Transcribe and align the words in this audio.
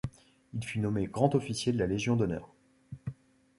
Il 0.55 0.63
fut 0.65 0.79
nommé 0.79 1.05
grand-officier 1.05 1.71
de 1.73 1.77
la 1.77 1.85
Légion 1.85 2.15
d'honneur. 2.15 2.55